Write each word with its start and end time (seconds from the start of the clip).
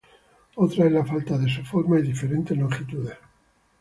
Otra 0.55 0.87
es 0.87 0.91
la 0.93 1.05
falta 1.05 1.37
de 1.37 1.47
su 1.47 1.63
forma 1.63 1.99
y 1.99 2.01
diferentes 2.01 2.57
longitudes. 2.57 3.17